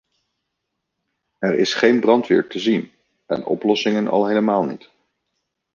Er 1.39 1.55
is 1.59 1.73
geen 1.73 1.99
brandweer 1.99 2.47
te 2.47 2.59
zien 2.59 2.91
en 3.25 3.45
oplossingen 3.45 4.07
al 4.07 4.27
helemaal 4.27 4.63
niet. 4.63 4.89